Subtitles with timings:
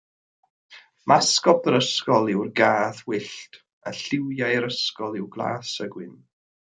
[1.11, 3.59] Masgot yr ysgol yw'r gath wyllt,
[3.91, 6.17] a lliwiau'r ysgol yw glas a gwyn.